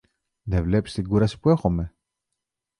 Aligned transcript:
Δε 0.43 0.61
βλέπεις 0.61 0.93
την 0.93 1.07
κούραση 1.07 1.39
που 1.39 1.49
έχομε. 1.49 1.95